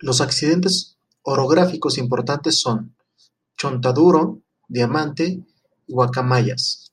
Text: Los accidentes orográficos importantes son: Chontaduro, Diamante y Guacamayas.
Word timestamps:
Los 0.00 0.20
accidentes 0.20 0.98
orográficos 1.22 1.96
importantes 1.96 2.60
son: 2.60 2.94
Chontaduro, 3.56 4.42
Diamante 4.68 5.46
y 5.86 5.92
Guacamayas. 5.94 6.90